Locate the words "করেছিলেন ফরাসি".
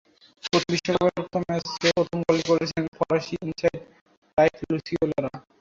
2.49-3.33